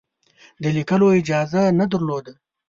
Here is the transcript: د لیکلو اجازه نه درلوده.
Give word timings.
د 0.61 0.63
لیکلو 0.77 1.07
اجازه 1.19 1.61
نه 1.79 1.85
درلوده. 1.91 2.33